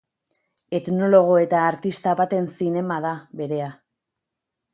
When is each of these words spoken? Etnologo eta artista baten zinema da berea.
Etnologo 0.77 1.35
eta 1.41 1.59
artista 1.73 2.15
baten 2.23 2.49
zinema 2.57 2.99
da 3.07 3.13
berea. 3.45 3.71